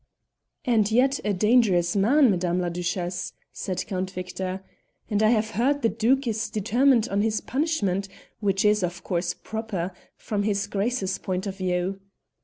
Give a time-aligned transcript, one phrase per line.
[0.65, 4.63] "And yet a dangerous man, Madame la Duchesse," said Count Victor;
[5.11, 8.07] "and I have heard the Duke is determined on his punishment,
[8.39, 11.99] which is of course proper from his Grace's point of view."